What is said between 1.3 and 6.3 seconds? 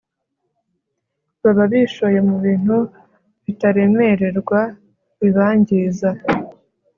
baba bishoye mu bintu bataremererwa bibangiza